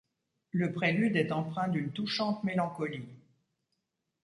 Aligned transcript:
Le 0.49 0.73
prélude 0.73 1.15
est 1.15 1.31
empreint 1.31 1.67
d'une 1.67 1.91
touchante 1.91 2.43
mélancolie. 2.43 3.07